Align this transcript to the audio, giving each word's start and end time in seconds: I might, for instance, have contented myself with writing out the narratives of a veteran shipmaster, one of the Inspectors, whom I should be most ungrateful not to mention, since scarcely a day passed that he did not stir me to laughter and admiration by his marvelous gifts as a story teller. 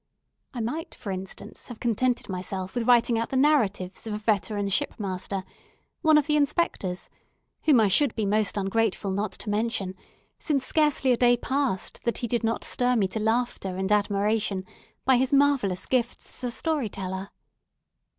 I 0.55 0.61
might, 0.61 0.95
for 0.95 1.11
instance, 1.11 1.67
have 1.67 1.79
contented 1.79 2.27
myself 2.27 2.73
with 2.73 2.87
writing 2.87 3.19
out 3.19 3.29
the 3.29 3.35
narratives 3.35 4.07
of 4.07 4.15
a 4.15 4.17
veteran 4.17 4.67
shipmaster, 4.69 5.43
one 6.01 6.17
of 6.17 6.25
the 6.25 6.35
Inspectors, 6.35 7.07
whom 7.65 7.79
I 7.79 7.87
should 7.87 8.15
be 8.15 8.25
most 8.25 8.57
ungrateful 8.57 9.11
not 9.11 9.33
to 9.33 9.49
mention, 9.51 9.93
since 10.39 10.65
scarcely 10.65 11.11
a 11.11 11.17
day 11.17 11.37
passed 11.37 12.01
that 12.01 12.17
he 12.17 12.27
did 12.27 12.43
not 12.43 12.63
stir 12.63 12.95
me 12.95 13.07
to 13.09 13.19
laughter 13.19 13.77
and 13.77 13.91
admiration 13.91 14.65
by 15.05 15.17
his 15.17 15.31
marvelous 15.31 15.85
gifts 15.85 16.43
as 16.43 16.47
a 16.51 16.51
story 16.57 16.89
teller. 16.89 17.29